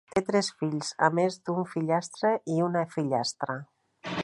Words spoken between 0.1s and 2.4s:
Té tres fills, a més d'un fillastre